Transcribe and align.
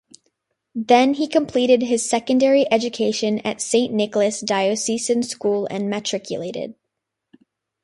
Then 0.73 1.13
he 1.13 1.27
completed 1.27 1.83
his 1.83 2.09
secondary 2.09 2.65
education 2.71 3.37
at 3.45 3.61
St 3.61 3.93
Nicholas 3.93 4.41
Diocesan 4.41 5.21
School 5.21 5.67
and 5.69 5.91
matriculated. 5.91 6.73